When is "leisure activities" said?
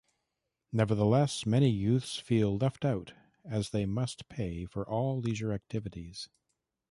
5.19-6.27